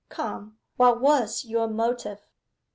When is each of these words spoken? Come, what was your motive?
Come, 0.09 0.57
what 0.77 0.99
was 0.99 1.45
your 1.45 1.67
motive? 1.67 2.21